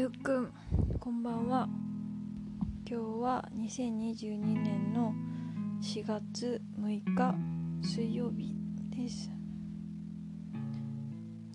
[0.00, 0.50] ゆうくん
[0.98, 1.68] こんばんは。
[2.88, 5.12] 今日は2022年の
[5.82, 7.34] 4月6日
[7.82, 8.56] 水曜日
[8.96, 9.30] です。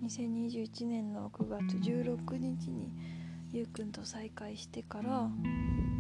[0.04, 2.92] 2021年の9月16日に
[3.52, 5.28] ゆうくんと再会してから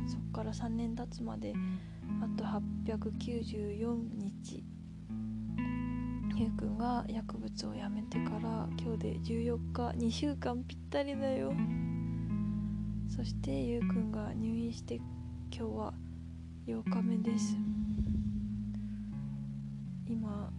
[0.06, 1.56] そっから3年経つまで
[2.22, 4.64] あと894日
[6.36, 11.52] ゆうくんが薬物をやめてから今日で14日2週間ぴったりだよ。
[13.16, 15.06] そしてゆうくんが入院して今
[15.50, 15.94] 日は
[16.68, 17.56] 8日目です。
[20.06, 20.52] 今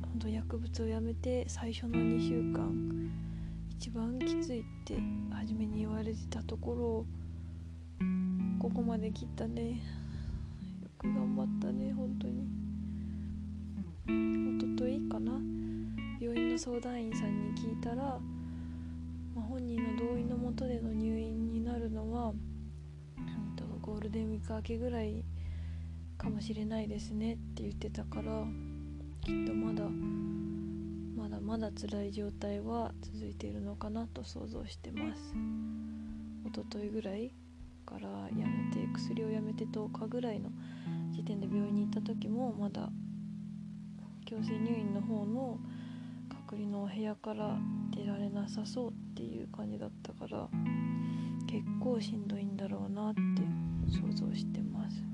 [0.00, 3.10] 本当薬物をやめて最初の2週間
[3.70, 4.98] 一番きついって
[5.32, 7.06] 初めに言われてたところを
[8.60, 9.82] ここまで切ったね。
[10.80, 12.46] よく頑張ったね本当に。
[14.06, 15.32] おとといかな。
[16.20, 18.20] 病院の相談員さんに聞いたら
[19.34, 25.24] まあ、本人の同意のもとでの入院になるのは、うん、とゴールデンウィーク明けぐらい
[26.18, 28.44] かもしれないですねって言ってたから
[29.22, 29.84] きっとまだ
[31.16, 35.34] まだまだ辛い状態は続いているのかなと想像してます。
[36.46, 37.32] 一昨日ぐらい
[37.86, 40.50] からやめて薬をやめて10日ぐらいの
[41.12, 42.90] 時点で病院に行った時もまだ
[44.26, 45.58] 強制入院の方の
[46.28, 47.56] 隔離の部屋から
[47.90, 50.48] 出られなさそうっていう感じだったから
[51.54, 53.20] 結構しんどいんだろうなって
[53.88, 55.04] 想像してます。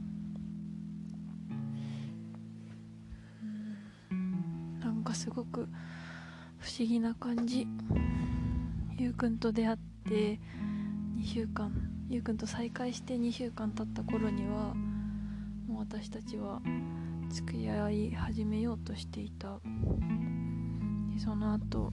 [4.81, 5.69] なんかすごく
[6.57, 7.69] 不思議な感じ。
[8.97, 9.77] ゆうくんと出会っ
[10.09, 10.41] て
[11.19, 11.71] 2週間。
[12.09, 14.73] ゆうくんと再会して2週間経った頃には
[15.69, 16.63] もう私たちは
[17.29, 19.61] 付き合い始めようとしていた。
[21.13, 21.93] でその後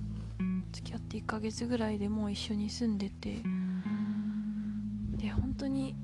[0.72, 3.44] 付き合って1ヶ月ぐらいでもう一緒に住んでて
[5.18, 5.96] で本当に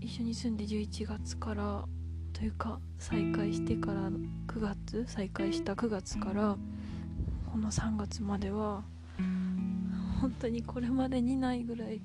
[0.00, 1.84] 一緒に住んで11月から
[2.32, 6.56] というか再会してから9月再会した9月から
[7.50, 8.84] この3月までは
[10.20, 12.02] 本当にこれまでにないぐらい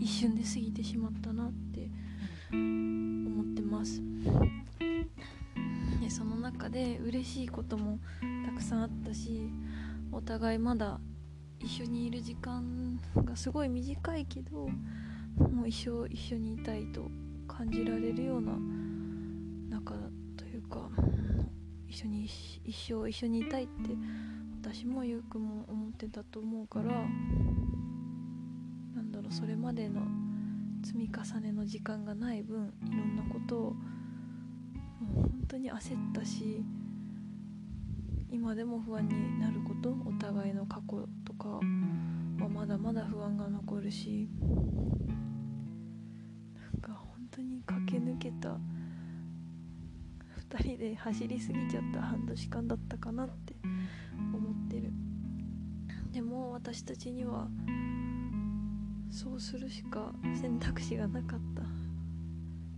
[0.00, 1.88] 一瞬で過ぎてしまったなって
[2.52, 4.02] 思ってます。
[6.00, 8.00] でその中で嬉しいことも
[8.44, 9.48] たくさんあったし
[10.10, 10.98] お互いまだ
[11.60, 14.68] 一緒にいる時間がすごい短いけど
[15.38, 17.10] もう一生一緒にいたいと
[17.48, 18.52] 感じられるような
[19.70, 19.94] 仲
[20.36, 20.88] というか
[21.88, 22.24] 一緒に
[22.64, 23.72] 一生一緒にいたいって
[24.62, 26.86] 私もゆうくんも思ってたと思うから
[28.94, 30.02] なんだろうそれまでの
[30.84, 33.76] 積み重ねの時間がない分いろんなことをも
[35.16, 36.64] う本当に焦ったし
[38.30, 41.60] 今でも不安になることお互いの過去とかは
[42.48, 44.28] まだまだ不安が残るし
[47.32, 48.58] 当に駆け抜けた
[50.50, 53.54] 2人で走りすぎちゃった半年間だったかなって
[54.34, 54.92] 思ってる。
[56.12, 57.48] でも私たちには
[59.10, 61.40] そうするしか選択肢がなかっ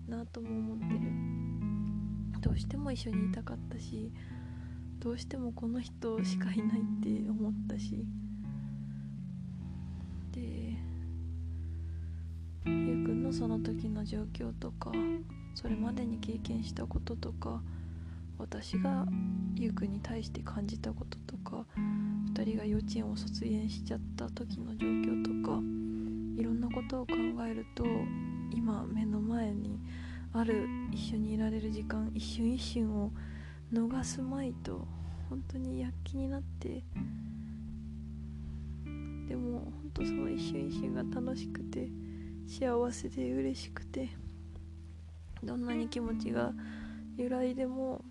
[0.08, 1.00] たなとも思ってる。
[2.40, 4.12] どうしても一緒にいたかったし
[5.00, 8.04] どうしてもこの人しかいないって思ったし
[13.34, 14.92] その時の状況とか
[15.56, 17.60] それまでに経験したこととか
[18.38, 19.06] 私が
[19.56, 21.66] ゆうくんに対して感じたこととか
[22.32, 25.58] 2人が幼稚園を卒園しちゃった時の状況とか
[26.36, 27.84] いろんなことを考えると
[28.52, 29.80] 今目の前に
[30.32, 33.10] ある一緒にいられる時間一瞬一瞬を
[33.72, 34.86] 逃すまいと
[35.28, 36.84] 本当に躍起になって
[39.28, 41.88] でも本当その一瞬一瞬が楽しくて
[42.46, 44.10] 幸せで嬉しくて
[45.42, 46.52] どんなに気持ちが
[47.16, 48.04] 揺らいでも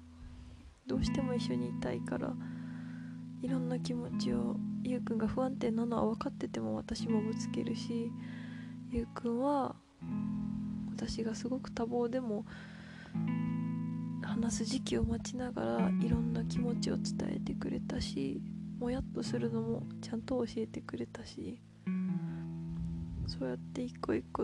[0.88, 2.34] どうしても一緒にいたいから
[3.42, 8.12] いろんな気持ちをゆうくんが不安定なのは分かってても私もぶつけるし
[8.90, 9.76] ゆうくんは
[10.96, 12.46] 私がすごく多忙でも
[14.24, 18.42] 話す時期を待ちながらいろんな気持ちを伝えてくれたし
[18.80, 21.62] もやっとするのもちゃんと教えてくれたし
[23.28, 24.44] そうやって一個一個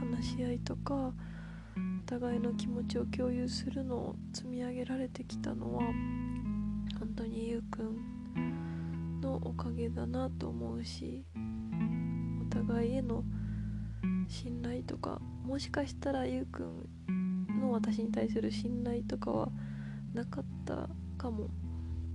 [0.00, 1.12] 話し合いとかお
[2.06, 5.82] 互いの気持ちを共有するのを積み上げられてきたのは
[6.98, 11.24] 本当にゆうくんのおかげだなと思うし
[12.40, 13.24] お互いへの
[14.28, 19.48] 信頼とかもしかしたらゆうくんの私に対する信頼とかは
[20.14, 21.48] なかったかも。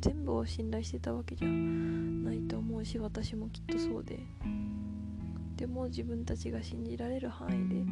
[0.04, 4.20] 全部を信頼してたわけじゃないと思うし私もきっとそうで。
[5.64, 7.86] でも自分たちが信じられる範囲で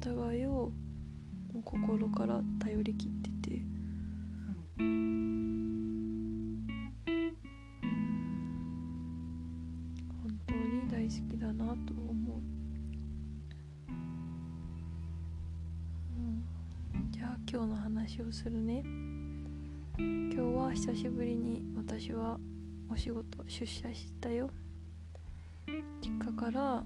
[0.00, 0.70] お互いを
[1.64, 3.10] 心から頼りきっ
[3.42, 3.60] てて。
[4.78, 4.94] 本
[10.46, 12.40] 当に大好きだなと思う、
[16.14, 18.84] うん、じゃあ今日の話をするね。
[19.98, 22.38] 今日は久しぶりに私は
[22.88, 24.48] お仕事出社したよ。
[26.00, 26.84] 実家から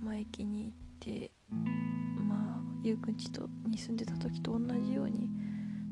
[0.00, 1.30] まあ駅に行って
[2.28, 5.28] まあゆうくんちとに住んでた時と同じように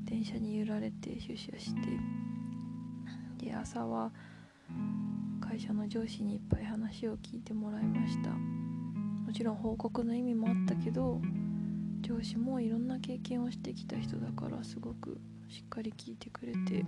[0.04, 1.80] 電車に揺られて出社して
[3.38, 4.12] で朝は
[5.40, 8.30] 会社の上司にいっぱい話を聞いてもらいました。
[8.30, 11.20] もちろん報告の意味もあったけど
[12.02, 15.18] 上司もいろんな経験をしてきた人だからすごく
[15.48, 16.84] しっかり聞いてくれて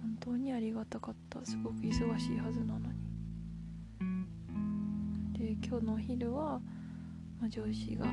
[0.00, 1.44] 本当にありがたかった。
[1.44, 2.95] すごく忙しいはずなのに。
[5.46, 6.60] で今日のお昼は、
[7.40, 8.06] まあ、上司が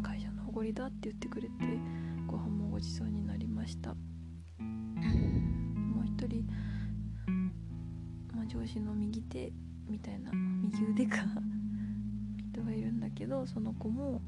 [0.00, 1.54] 会社の誇りだって言ってくれて
[2.24, 3.88] ご飯もごちそうになりました。
[3.90, 3.96] も
[6.02, 6.46] う一人、
[8.32, 9.52] まあ、上司の右手
[9.88, 11.16] みたいな右腕か
[12.52, 14.20] 人がいるんだけどその子も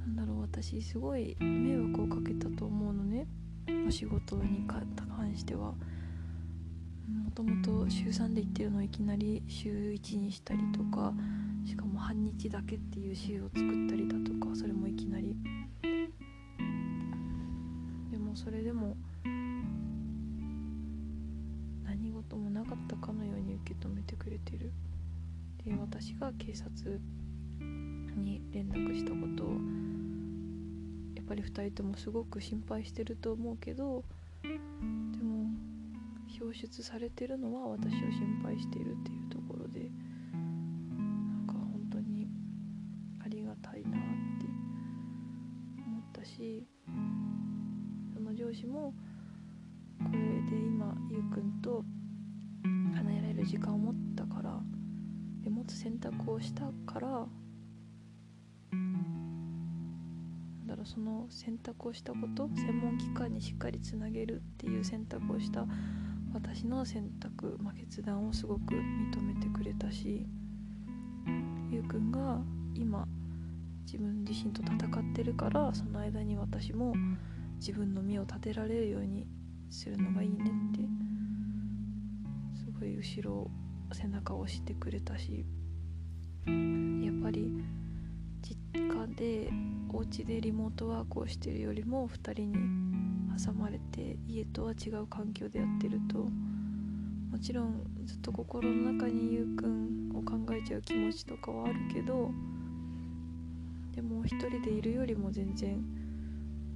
[0.00, 3.28] なんだろう私すごい迷惑をかけたと思うのね。
[3.86, 4.84] お仕事に関
[5.36, 5.72] しては。
[7.08, 11.12] もともと週3で行ってるのをいきなり週1にしたりとか
[11.64, 15.36] しかも半日だけっていう週を作ったりだとかそれもいきなり。
[18.10, 18.96] でもそれでも
[21.84, 24.72] 何事もなかったかのように受け止めてくれてる。
[25.64, 27.00] で私が警察
[28.16, 29.50] に連絡したことを
[31.14, 34.04] やっぱり2人ともすごく心配してると思うけど
[36.46, 42.28] 表出されてるのは私を心配しているっていうところでなんか本当に
[43.24, 44.46] ありがたいなって
[45.86, 46.66] 思ったし
[48.14, 48.94] その上司も
[49.98, 50.18] これ
[50.50, 51.84] で今ゆうくんと
[52.94, 54.60] 離れられる時間を持ったから
[55.42, 57.26] で持つ選択をしたから
[60.66, 65.66] だろうその選択をしたこと専門機関にしっかりつなげるっていう選択をした
[66.36, 70.26] 私の選択、まあ、決断をすごく認めてくれたし
[71.70, 72.38] ゆうくんが
[72.74, 73.08] 今
[73.86, 76.92] 自分自身と戦ってるからその間に私も
[77.58, 79.26] 自分の身を立てられるように
[79.70, 80.80] するのがいいねって
[82.60, 83.50] すごい後ろ
[83.94, 85.46] 背中を押してくれたし
[86.46, 86.52] や
[87.12, 87.50] っぱり
[88.42, 89.50] 実家で
[89.90, 96.18] お家でリモートワークをしてるよりも2人に挟まれて家とは違う環境でやってると
[97.30, 102.30] もちろんずっと心の中にゆうくんを考えちゃう気持ちとかはあるけど
[103.94, 105.84] でも一人でいるよりも全然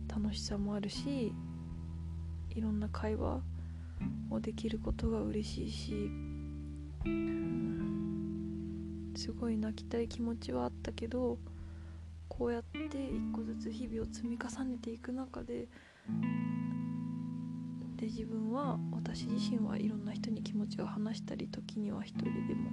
[0.09, 1.33] 楽しさもあるし
[2.51, 3.41] いろんな会話
[4.31, 6.11] をできることが嬉しいし
[9.17, 11.39] すごい泣きたい気持ちはあったけど
[12.29, 15.69] こうやって一個ずつ日々を積み重ねていく中で
[17.97, 22.71] で自分は私自身はいろんな人に気持ちを話したり時には一人でも、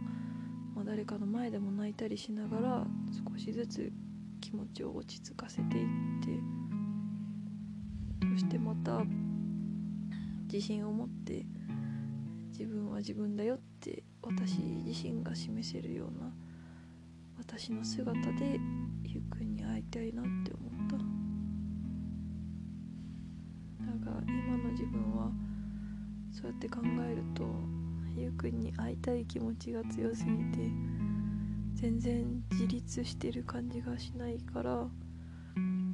[0.75, 2.88] まあ、誰かの前でも泣いたりしながら
[3.29, 3.91] 少しずつ
[4.39, 5.86] 気持ちを落ち着かせていっ
[6.24, 6.29] て
[8.32, 9.03] そしてまた
[10.51, 11.46] 自信を持って
[12.51, 16.32] 自分は自分だよって私自身が示せるような
[17.38, 18.60] 私の姿で
[19.03, 20.66] ゆうくんに会いたいなって思
[24.88, 25.32] 分は
[26.32, 27.46] そうやって考えると
[28.15, 30.72] ゆうくんに会いたい気持ちが強すぎて
[31.75, 34.88] 全然自立してる感じがしないから、
[35.56, 35.94] うん、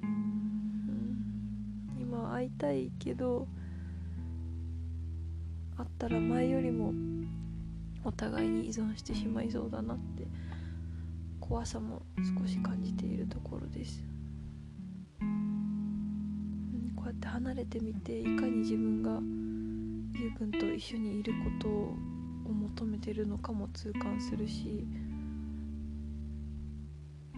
[1.99, 3.47] 今会いたいけど
[5.77, 6.93] 会ったら前よりも
[8.05, 10.25] お互いに依存してしまいそうだなって
[11.39, 12.01] 怖さも
[12.39, 14.01] 少し感じているところです、
[17.23, 19.19] て離れてみていかに自分が
[20.19, 21.95] ゆうくんと一緒にいることを
[22.53, 24.85] 求めてるのかも痛感するし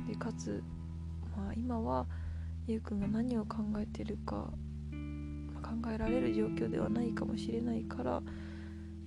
[0.08, 0.64] でかつ、
[1.38, 2.08] まあ、今は
[2.68, 4.52] ゆうくんが何を考えてるか、
[5.54, 8.22] まあ、考えられる状況ではないかもしれないからよ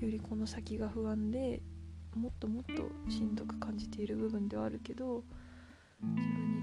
[0.09, 1.61] りこの先が不安で
[2.15, 5.25] もっともっとしんどく感じている部分ではあるけど
[6.01, 6.58] 自分に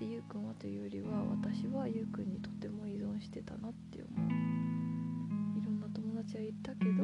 [0.00, 1.08] ってゆうくんはというよりは
[1.42, 4.50] 私はゆうくんにとても依存してたなって思う。
[6.30, 7.02] ちゃいたけど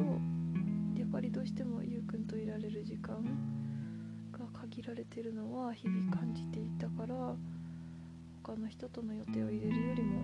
[0.97, 3.21] やっぱりどうしてもゆうくんといられる時間
[4.31, 7.35] が限られてるのは日々感じていたから
[8.43, 10.21] 他の人との予定を入れるよりも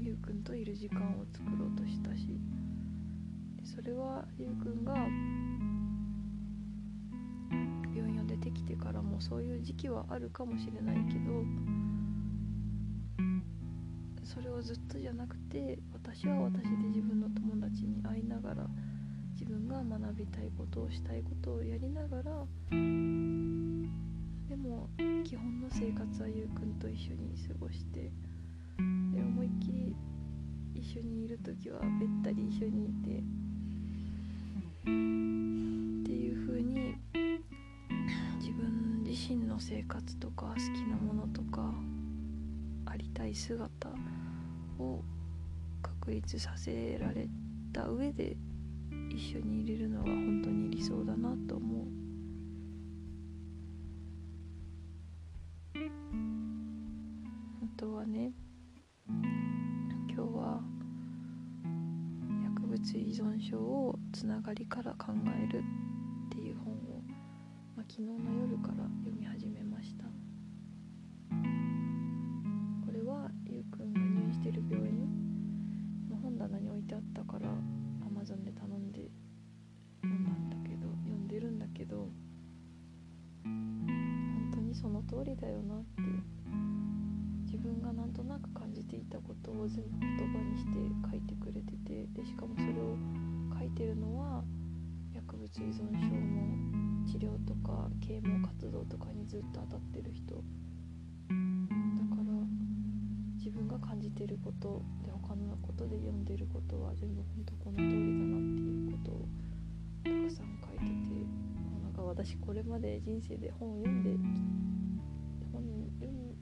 [0.00, 2.28] ゆうくんといる時間を作ろうとしたし
[3.64, 4.94] それはゆうくんが
[7.92, 11.77] 病院を出てきてからもそういう時期はあるかもしれないけど
[14.28, 18.66] それをずっとじゃなくて私は私で自分の友達に会いながら
[19.32, 22.26] 自分が学びたいことをしたいことをやりながらで
[24.56, 24.90] も
[25.24, 28.10] 基本の生活はゆうくんと一緒に過ごして
[29.14, 29.96] で思いっきり
[30.74, 33.22] 一緒にいる時はべったり一緒にいてっ
[36.04, 36.96] ていう風に
[38.38, 40.58] 自分自身の生活とか好き
[40.90, 41.77] なものとかあ
[42.98, 43.88] りたい姿
[44.78, 45.02] を
[45.82, 47.28] 確立させられ
[47.72, 48.36] た上で
[49.10, 51.86] 一緒にいれるのが本当に理想だなと思う。
[57.60, 58.32] 本当はね
[59.06, 60.60] 今日は
[62.44, 65.62] 薬物依存症をつながりから考えるっ
[66.30, 67.02] ていう本を、
[67.76, 70.17] まあ、昨日の夜から読み始めました。
[85.18, 86.22] 通りだよなっていう
[87.44, 90.70] 自分がなんとなく感じていたことを全部言葉にして
[91.10, 92.94] 書いてくれててでしかもそれを
[93.58, 94.44] 書いてるのは
[95.12, 100.40] 薬物依存症の治療とか啓蒙活動とかにずっと当たってる人だ
[102.14, 102.30] から
[103.38, 109.26] 自分が感じてることで他のことで読んでることは全部本当この通りだなっていうことを
[110.04, 111.26] たくさん書いてて
[111.82, 114.10] なんか私これまで人生で本を読んで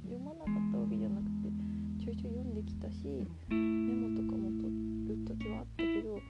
[0.07, 1.51] 読まなかったわけじゃなくて
[1.99, 4.71] ちょいちょい読んできたしメモとかも取
[5.11, 6.21] る時はあったけど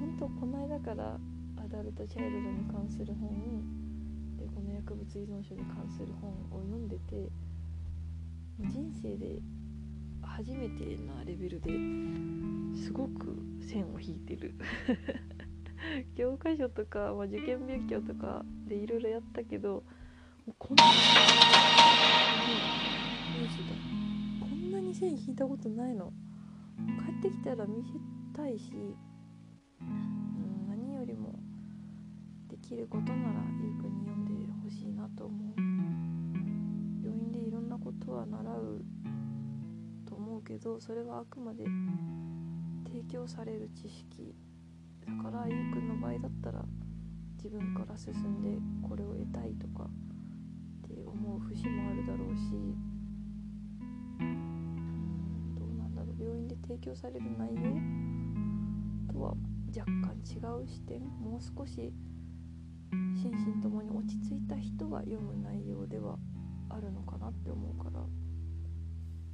[0.00, 1.18] 本当この間から
[1.60, 3.28] アダルト・チャイルドに関する本
[4.36, 7.28] でこの薬物依存症に関する本を読んでて
[8.60, 9.40] 人生で
[10.22, 11.70] 初めてなレベルで
[12.82, 14.54] すごく線を引いてる。
[16.16, 19.84] 教科書とか、まあ、受験勉強とかでいろいろやったけど
[20.46, 20.90] もうこんなに
[24.40, 26.10] こんなに線引いたことないの。
[27.20, 27.90] 帰ってきたら見せ
[28.34, 28.72] たいし、
[29.80, 31.38] うん、何よりも
[32.48, 34.32] できることならゆうくんに読んで
[34.62, 35.60] ほしいなと思う。
[37.04, 38.84] 病院でいろんなことは習う
[40.08, 41.64] と思うけどそれはあくまで
[42.86, 44.34] 提供される知識
[45.06, 46.64] だからゆうくんの場合だったら
[47.36, 48.58] 自分から進んで
[48.88, 52.93] これを得たいとかって思う節もあるだろうし
[56.66, 57.62] 提供される内容
[59.12, 59.34] とは
[59.68, 61.92] 若干違う視点もう少し
[62.90, 66.16] 心身ともに落ち着いた人が読む内容では
[66.70, 68.00] あるのかなって思うから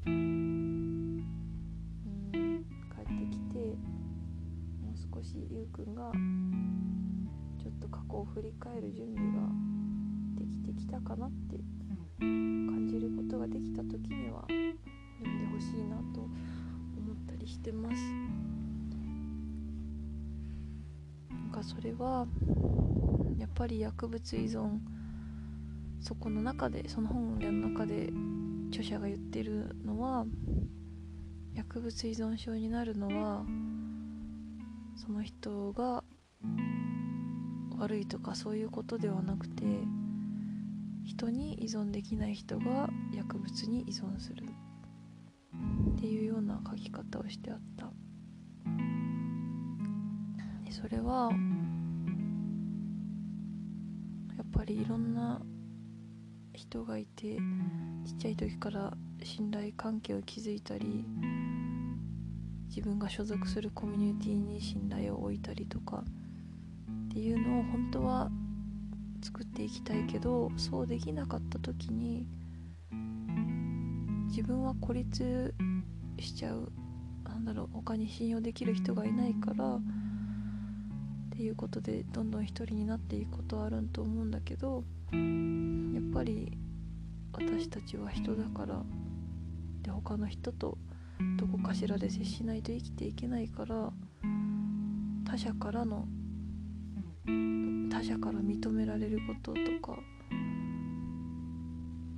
[0.07, 1.25] うん
[2.95, 3.59] 帰ってきて
[4.83, 6.11] もう少しゆうくんが
[7.63, 9.49] ちょっと過去を振り返る準備が
[10.39, 11.57] できてきたかなって
[12.19, 16.29] 感じることができた時には読んでほしいなと
[17.41, 17.97] りしてます。
[21.31, 22.27] なんかそれは
[23.39, 24.79] やっぱり薬物依存
[26.01, 28.11] そこの中でその本の中で
[28.69, 30.25] 著者が言ってるのは
[31.55, 33.45] 薬物依存症になるのは
[34.97, 36.05] その人が
[37.79, 39.65] 悪いとかそういうことではなくて
[41.05, 44.45] 人に依存できない人が薬物に依存する。
[46.01, 47.93] っていうような書き方をしてあった。
[50.65, 51.31] でそれは
[54.39, 55.43] やっぱりいろんな
[56.55, 57.37] 人がいて
[58.07, 61.05] ちっちゃい時から信頼関係を築いたり
[62.69, 66.03] 自分が所属するコミュニティに信頼を置いたりとか
[67.09, 68.31] っていうのを本当は
[69.21, 72.27] 作っていきたいけどそうできなかった時に
[74.29, 75.53] 自分は孤立
[76.21, 76.73] しちゃう
[77.25, 79.81] なんだろう他に信用できる人がいないからっ
[81.31, 86.59] ていうことでどんどん一人になっていくことはあると思うんだけどやっぱり
[87.33, 88.83] 私たちは人だから
[89.83, 90.77] で他の人と
[91.39, 93.91] どこかしらで接しないと生きていけないから
[95.25, 96.07] 他者からの
[97.91, 99.99] 他者から認められることとか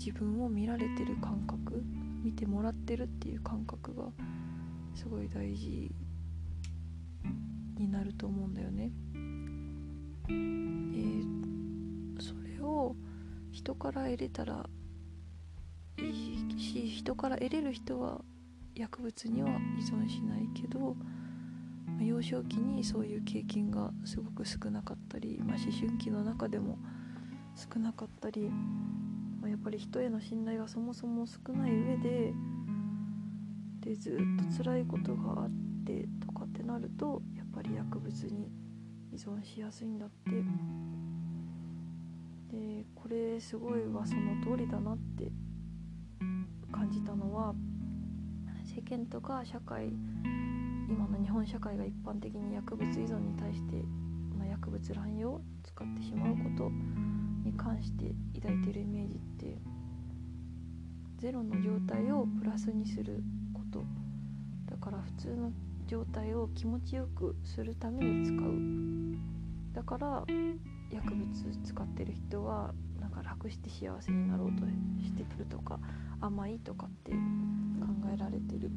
[0.05, 1.81] 自分を見られてる感覚
[2.25, 4.09] 見てもらってるっていう感覚が
[4.97, 5.95] すごい大事
[7.77, 8.91] になると思うんだよね。
[10.29, 12.97] えー、それを
[13.53, 14.69] 人から得れたら
[15.99, 18.23] いいし人から得れる人は
[18.75, 20.97] 薬物には依存しないけど
[22.01, 26.77] 幼少期にそういう経験がすごく少なかったり、まあ、思春期の中でも
[27.55, 28.51] 少なかったり、
[29.43, 32.33] まあ、やっぱり人への信頼がそもそも少ない上で
[33.81, 35.51] でずっと辛いことがあっ
[35.85, 38.53] てとかってなるとやっぱり薬物に
[39.13, 40.31] 依存しやすいんだって。
[42.57, 45.33] でこれすごいはその通りだなって
[46.71, 47.55] 感じたのは
[48.65, 49.89] 世間とか社会
[50.89, 53.77] 今の日本社会が一般的に薬物依存に対して、
[54.37, 57.12] まあ、薬物乱用使ってしまうこと。
[57.83, 59.59] して抱いているイメージって
[61.19, 63.23] ゼロの状態をプラスにする
[63.55, 63.85] こと。
[64.67, 65.53] だから普通の
[65.87, 69.75] 状態を気持ちよくするために使う。
[69.75, 70.25] だから
[70.91, 71.29] 薬物
[71.65, 74.67] 使ってる人はなんか楽して幸せになろうと
[75.05, 75.79] してくるとか
[76.21, 77.19] 甘いとかって考
[78.13, 78.71] えられてる。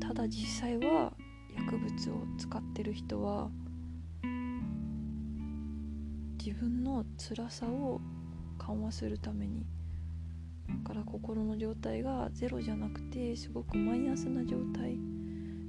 [0.00, 1.12] ただ実際は
[1.54, 3.50] 薬物を使ってる人は
[6.42, 8.00] 自分の辛さを
[8.58, 9.66] 緩和するために。
[10.68, 14.98] だから心の状態がゼロじゃなくてすごくマイナスな状態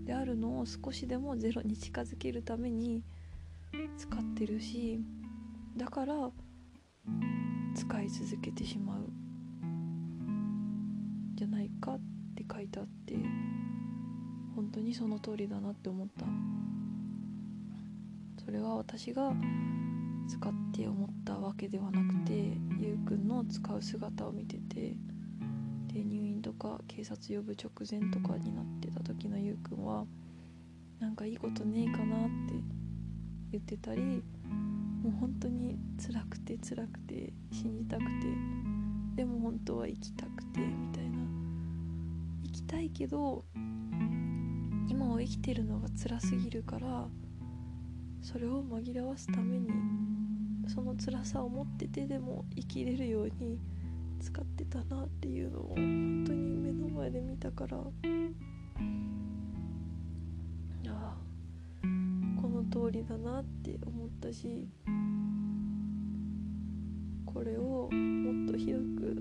[0.06, 3.04] であるのを少しでもゼロに近づけるために
[3.98, 5.04] 使ってるし
[5.76, 6.14] だから
[7.76, 9.10] 使い続けてしまう。
[11.36, 12.00] じゃないかっ
[12.36, 13.16] て書いてあって
[14.56, 16.26] 本当にその通りだなって思った。
[18.46, 19.34] それは私が
[20.28, 22.34] 使って思ったわけではなくて
[22.80, 24.96] ゆうくんの使う姿を見てて
[25.88, 30.06] で入院とか警察呼ぶ直前とかになってた時のゆうくんは
[31.00, 32.54] なんかいいことねえかなって
[33.52, 38.10] 言ってたりもう本当に辛くて辛くて死にたくて
[39.16, 41.22] でも本当は生きたくてみたいな。
[42.44, 43.46] 生きたいけど
[44.90, 47.08] 今を生きてるのが辛すぎるから
[48.22, 49.70] それを紛らわすために
[50.74, 53.60] その辛さを持っててでも生きれるように
[54.22, 57.78] 使ってたなっていうのを本当に目の前で見たから。
[57.78, 57.82] あ
[60.88, 61.18] あ
[62.42, 64.68] この通りだなって思ったし
[67.26, 69.18] これをもっと広く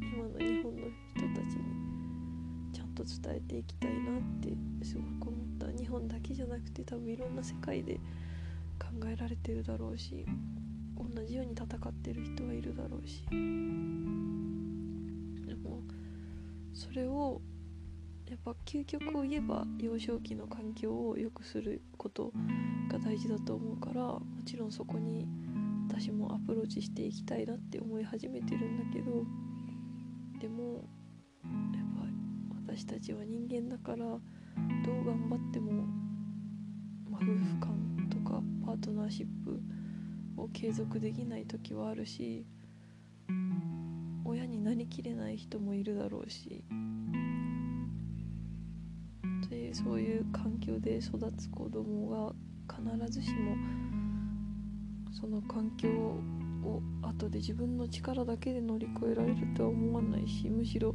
[0.00, 0.82] 今の日本の
[1.16, 1.62] 人たちに
[2.72, 5.78] ちゃんと伝えていきたいなってすごく思った。
[5.78, 7.94] 日本だけじゃなくて多分いろんな世界で
[8.78, 10.26] 考えられてるだろうし。
[11.02, 13.24] 同じように戦ってる人はいるだろうし。
[15.46, 15.82] でも
[16.72, 17.40] それを
[18.28, 22.32] やっぱ究極を言えば幼少期の環境を良くすること
[22.90, 25.28] が大事だと思うからもちろんそこに
[25.88, 29.26] 私もアプローチしていきたいなって思い始めてるんだけど
[30.40, 30.88] でも
[31.44, 35.84] やっぱ私たちは人間だからどう頑張っても、
[37.10, 37.26] ま、夫婦
[37.60, 39.60] 間とかパートナーシップ
[40.42, 42.44] を継続できない時はあるし
[44.24, 46.64] 親になりきれない人もいるだろうし
[49.48, 52.32] でそういう環境で育つ子供が
[52.68, 53.56] 必ずしも
[55.12, 60.94] その環境を後で自分の力だけで乗り越えられるとは思わないしむしろ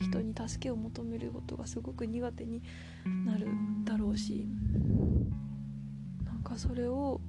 [0.00, 2.62] 人に助けを求めることがすごく苦手に
[3.24, 3.46] なる
[3.84, 4.48] だろうし
[6.24, 7.20] なんかそれを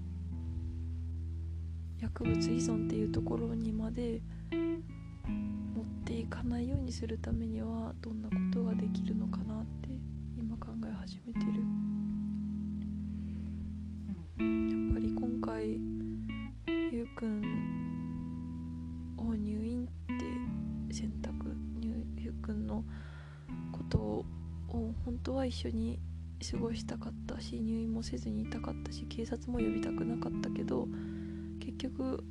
[2.03, 9.87] 薬物依存っていうところにまで持っていかないようにするためにはどんなことができるのかなって
[10.37, 11.45] 今考え始めてる。
[14.37, 15.79] やっぱり今回
[16.91, 17.41] ゆうくん
[19.17, 21.55] を入院って選択
[22.19, 22.83] ゆうくんの
[23.71, 24.25] ことを
[24.67, 26.01] 本当は一緒に
[26.51, 30.89] 過ごしたかったし入院もせずにいたかったし警察も呼びたくなかったけど
[31.77, 32.23] 結局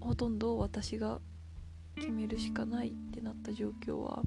[0.00, 1.20] ほとんど私が
[1.96, 4.22] 決めるしかないってなった状況は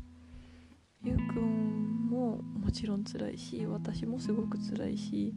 [1.04, 5.34] ゆうくんももちろん辛いし私もすごく辛いし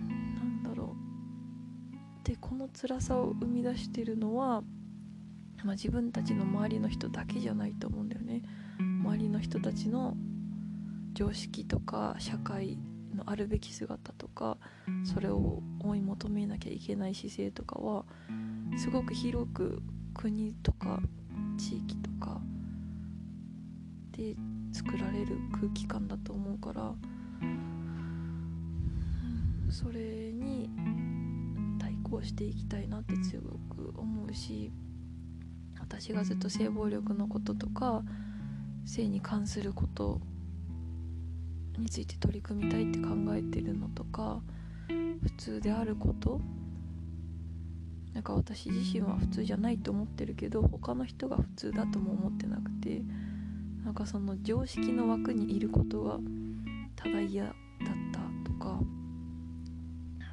[0.00, 0.96] なんだろ
[2.22, 2.26] う。
[2.26, 4.62] でこの辛さを生み出してるのは、
[5.62, 8.42] まあ、自分たちの周りの人だけじゃないと思うんだよね。
[8.78, 10.16] 周りの人たちの
[11.12, 12.78] 常識とか社会
[13.14, 14.58] のあるべき姿とか
[15.04, 18.04] それを追い求めなきゃいけない姿勢とかは
[18.76, 19.82] すごく広く
[20.14, 21.00] 国とか
[21.58, 22.40] 地域とか
[24.12, 24.36] で
[24.72, 26.94] 作られる空気感だと思うから、
[29.70, 30.70] それに
[31.80, 34.72] 対抗していきたいなって強く思うし
[35.80, 38.02] 私がずっと性暴力のこととか
[38.84, 40.20] 性に関すること
[41.80, 44.40] について取り組みたいって考えてるのとか
[44.88, 46.40] 普通であること。
[48.14, 53.02] なんか私自身は普通じゃないと思ってるけど他の人が普通だとも思ってなくて
[53.84, 56.20] なんかその常識の枠にいることが
[56.94, 57.54] ただ嫌だっ
[58.12, 58.80] たとか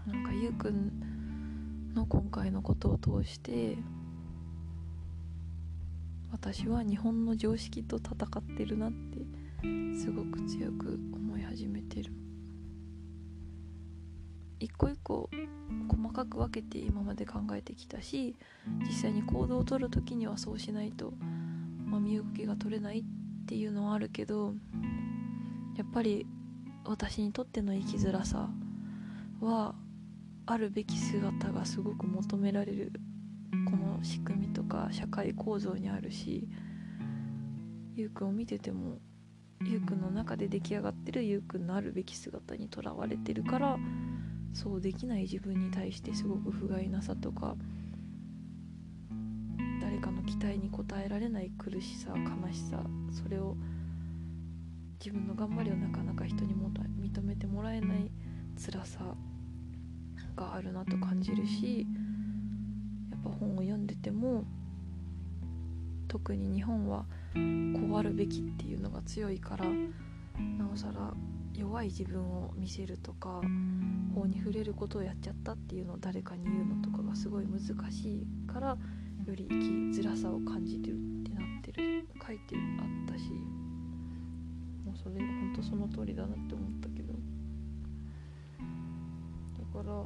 [0.05, 3.77] なんかゆうくんの今回のことを通して
[6.31, 9.19] 私は日本の常識と戦ってるなって
[9.61, 12.11] すごく強く思い始めてる。
[14.59, 15.29] 一個一個
[15.89, 18.35] 細かく分けて今まで考えてきたし
[18.85, 21.13] 実際に行動をとる時にはそうしないと、
[21.85, 23.03] まあ、身動きが取れないっ
[23.47, 24.53] ていうのはあるけど
[25.77, 26.27] やっぱり
[26.85, 28.49] 私にとっての生きづらさ
[29.39, 29.73] は
[30.45, 32.91] あるべき姿がすごく求められる。
[33.65, 36.47] この仕組みとか社会構造にあるし
[37.95, 38.97] ゆうくんを見てても
[39.65, 43.77] ゆうくんの中で出来上がってるゆうくんのあるべき姿にとらわれてるから
[44.53, 47.55] そうできない自分に対してすごく不甲斐なさとか
[49.81, 53.55] 誰かの期待に応えられない苦しさ悲しさそれを
[54.99, 56.69] 自分の頑張りをなかなか人にも
[56.99, 58.11] 認めてもらえない
[58.63, 58.99] 辛さ
[60.35, 61.87] があるなと感じるし
[63.09, 64.43] やっぱ本を読んでても
[66.07, 67.39] 特に日本はこ
[67.95, 71.13] うあるべきっていうのが強いからなおさら
[71.53, 73.41] 弱い自分を見せるとか
[74.15, 78.77] 法に触れることをやっちゃったっていうのを誰かに言うのとかがすごい難しいから
[79.25, 82.07] より生きづらさを感じてるってなってる。
[82.25, 83.31] 書いてあったし
[84.85, 87.13] もうそれほんとその通りだなって思ったけど。
[89.73, 90.05] だから、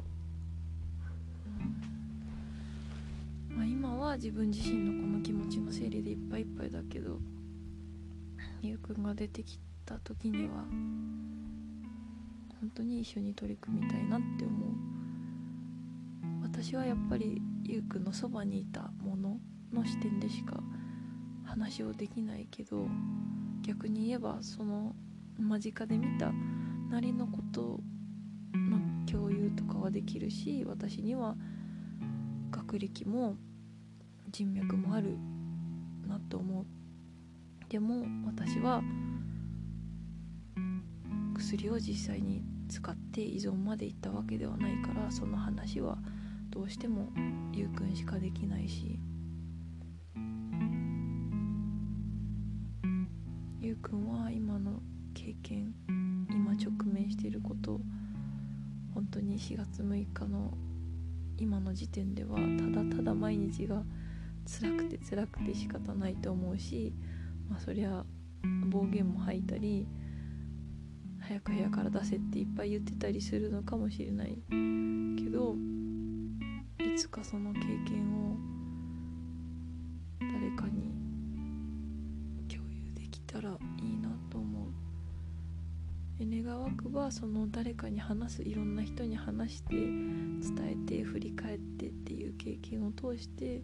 [3.86, 7.20] 今は自分自身のこの気持ちの整理でいっぱいいっぱいだけど
[8.60, 10.54] ゆうくんが出てきた時には
[12.60, 14.70] 本当に一緒に取り組みたいなって思う。
[16.42, 19.38] 私はやっぱりゆうくんのそばにいたもの
[19.72, 20.60] の視点でしか
[21.44, 22.88] 話をできないけど
[23.62, 24.96] 逆に言えばその
[25.38, 26.32] 間近で見た
[26.90, 27.78] なりのこと
[28.52, 31.36] の共有とかはできるし私には
[32.50, 33.36] 学歴も
[34.36, 35.16] 人脈もある
[36.06, 36.66] なと思う。
[37.70, 38.82] でも私は
[41.34, 45.96] 薬を実際に使って依存までいったわけではないからその話は
[46.50, 47.08] どうしても
[47.54, 48.98] ゆうくんしかできないし
[53.62, 54.82] ゆうくんは今の
[55.14, 55.72] 経験
[56.28, 57.80] 今直面していること
[58.92, 60.52] 本当に4月6日の
[61.38, 63.82] 今の時点ではただただ毎日が
[64.46, 66.94] 辛くて辛くて仕方ないと思うし
[67.48, 68.04] まあそりゃ
[68.70, 69.86] 暴言も吐いたり
[71.20, 75.56] 早く部屋から出せっていっぱい言ってたりするのかもしれないけど
[76.78, 78.36] いつかその経験を
[80.20, 80.92] 誰かに
[82.48, 84.70] 共有できたらいいなと思う。
[86.20, 93.62] 願わくばその誰かに話すいろんな人に話して伝えて振り返ってっていう経験を通して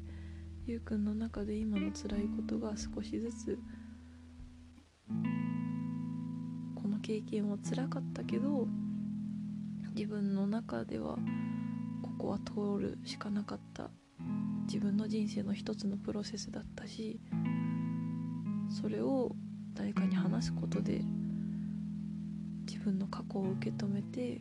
[0.65, 3.59] ゆうくんの中で今の辛いことが少しずつ
[6.77, 8.69] この経験は辛かったけど
[9.97, 11.19] 自分の中では
[12.01, 13.91] ここは通るしかなかった
[14.67, 17.19] 自分の人生の一つのプロセスだったし
[18.71, 19.35] それを
[19.75, 21.03] 誰かに話すことで
[22.67, 24.41] 自分の過去を受け止めて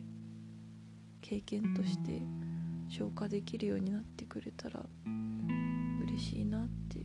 [1.20, 2.22] 経験として
[2.88, 4.86] 消化できるようになってくれたら
[6.22, 7.04] しいなって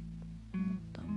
[0.53, 1.01] 思った。
[1.01, 1.08] そ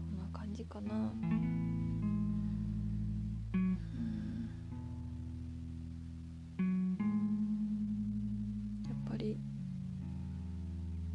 [0.00, 0.94] んな感じかな。
[0.94, 0.96] う
[3.56, 4.48] ん。
[8.86, 9.36] やっぱり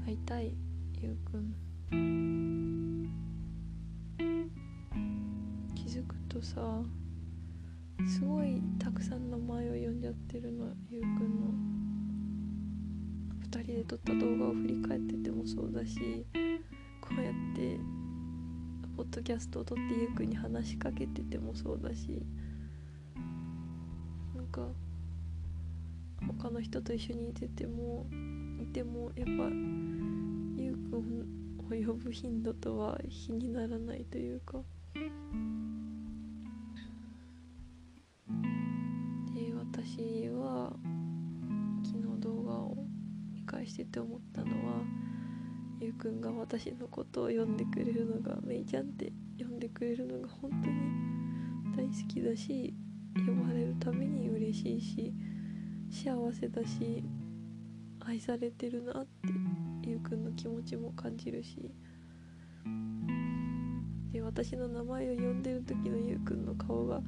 [0.06, 0.54] 会いたい
[1.02, 1.56] ゆうくん。
[5.76, 6.84] 気づくとさ
[8.04, 11.76] すごいたくさん名前を呼んじゃってるのゆうくんの
[13.50, 16.26] 2人で撮った動画を振り返っててもそうだし
[17.02, 17.80] こうやって
[18.98, 22.22] ポッドキャストを撮ってゆうくんに話しかけててもそうだし
[24.36, 24.68] なんか
[26.42, 28.06] 他の人と一緒にいてても
[28.62, 29.32] いてもやっぱ
[30.62, 31.26] ゆうくん
[31.60, 34.60] を呼ぶ頻度とは比にならないというか。
[46.06, 50.76] くんが私のことを読んでくれるのがめいちゃんって読んでくれるのが本当に
[51.76, 52.76] 大好きだし
[53.16, 55.14] 読まれるために嬉しいし
[55.90, 57.04] 幸せだし
[58.02, 59.10] 愛されてるなって
[59.90, 61.72] ゆうくんの気持ちも感じるし。
[64.12, 67.02] で私の名前を呼んでる時のゆうくんの顔が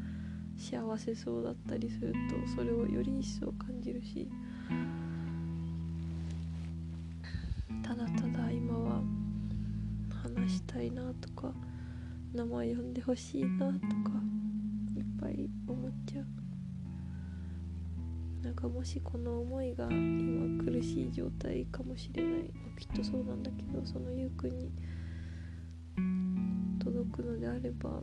[0.57, 4.27] 幸せそうだったりするとそれをより一層感じるし。
[10.88, 11.54] いなとか
[12.34, 13.88] 名前呼んでほしいなとか
[14.95, 16.26] いっぱい思っちゃう。
[18.43, 22.52] なんかもしこの思いが今苦しい状態かもしれない。
[22.80, 24.71] きっとそうなんだけどそのゆうくんに
[26.80, 28.02] 届くのであれば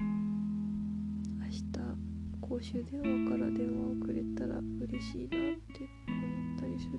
[0.00, 1.62] 明日
[2.40, 5.40] 公衆電話から電話をくれたら嬉しいなっ
[5.72, 6.98] て思ったりする、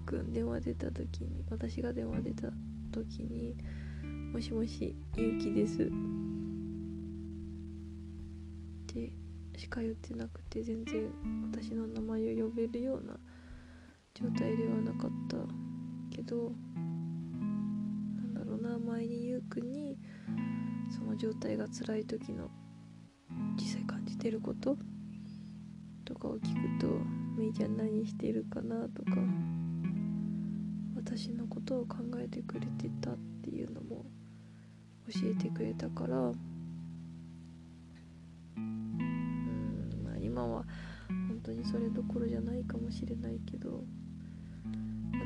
[0.00, 2.50] くん電話出た時に私が電話出た
[2.92, 3.56] 時に
[4.32, 5.86] 「もしもしゆうきです」っ
[8.86, 9.12] て
[9.56, 11.10] しか言ってなくて全然
[11.52, 13.18] 私の名前を呼べるような
[14.14, 15.36] 状態ではなかった
[16.10, 19.98] けどなんだろうな前にゆうくんに
[20.90, 22.50] その状態が辛い時の
[23.56, 24.76] 実際感じてること
[26.04, 26.88] とかを聞くと
[27.38, 29.16] 「めいちゃん何してるかな?」とか
[31.12, 34.06] 私のことを考えてくれてたっていうのも
[35.12, 36.16] 教えてくれたから
[38.56, 40.64] うんまあ今は
[41.08, 43.82] 本当にそれどころじゃないかもしれないけど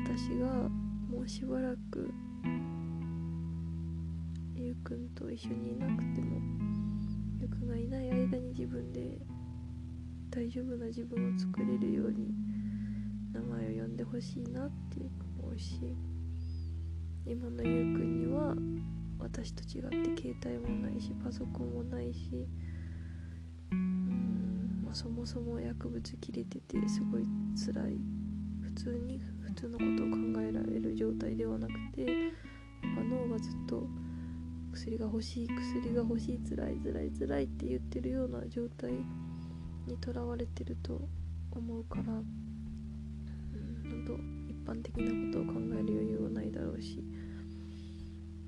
[0.07, 0.47] 私が
[1.07, 2.11] もうしばらく
[4.55, 6.41] ゆうくんと一緒にいなくても
[7.39, 9.19] ゆうくんがいない間に自分で
[10.31, 12.33] 大丈夫な自分を作れるように
[13.31, 14.97] 名前を呼んでほしいなって
[15.45, 15.79] 思うし
[17.25, 18.55] 今のゆうくんには
[19.19, 22.47] 私と違って携帯もないしパソコンもないし
[23.71, 27.97] うんまあそもそも薬物切れててすごい辛い。
[28.61, 32.11] 普通に普通のことを考えられる状態ではなくてやっ
[32.95, 33.87] ぱ脳がずっと
[34.73, 38.91] 薬が欲しい薬が欲しい辛い辛い辛いって言ってるような状態
[39.87, 41.07] にとらわれてると
[41.51, 44.34] 思うからうんと
[44.65, 47.03] 般的なことを考える余裕はないだろうし。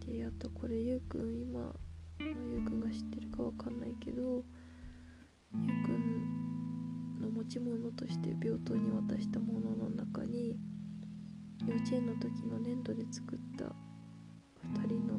[0.05, 1.75] であとこれゆうくん今
[2.19, 10.57] ゆうくんが知ってるかわかんないけどゆうくんの持ち物として病棟に渡したものの中に
[11.67, 15.15] 幼稚園の時の粘土で作った2人の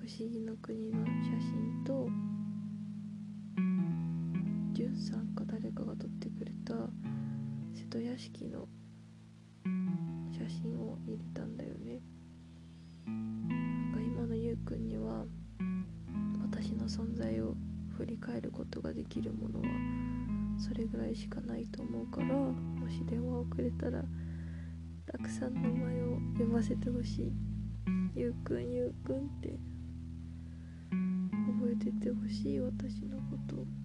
[0.00, 2.08] 不思議の国の写真と
[4.74, 6.74] じゅんさんか誰かが撮ってくれた
[7.74, 8.68] 瀬戸屋敷の
[18.84, 19.66] ができるものは
[20.58, 24.04] それぐらいしかないと思うからもし電話をくれたら
[25.10, 27.32] たくさん名前を呼ばせてほしい。
[28.16, 29.58] ゆうくんゆうくんって
[30.90, 33.83] 覚えててほしい私のことを。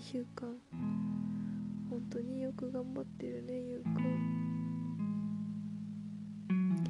[0.00, 0.48] 2週間
[1.90, 3.94] 本当によく頑張ってるねゆうくん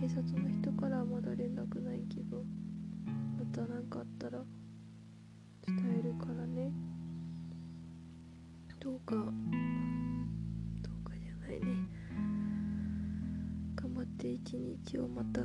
[0.01, 2.45] 警察の人からはまだ連絡ないけど
[3.37, 4.39] また何かあったら
[5.67, 6.71] 伝えるからね。
[8.79, 9.25] どうかどう
[11.03, 11.67] かじゃないね。
[13.75, 15.41] 頑張って一日をまた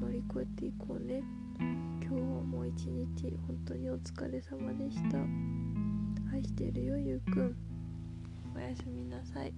[0.00, 1.22] 乗り越えていこうね。
[2.00, 5.57] 今日もう一日本当にお疲れ様でした。
[6.38, 7.56] 愛してるよゆうくん。
[8.54, 9.57] おやすみなさい。